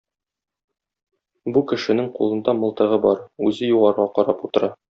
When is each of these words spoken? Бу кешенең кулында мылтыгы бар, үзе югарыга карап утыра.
Бу 1.57 1.63
кешенең 1.71 2.09
кулында 2.17 2.55
мылтыгы 2.63 2.99
бар, 3.07 3.21
үзе 3.51 3.71
югарыга 3.73 4.11
карап 4.19 4.43
утыра. 4.51 4.73